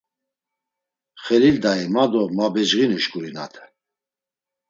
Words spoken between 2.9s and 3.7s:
şǩurinate.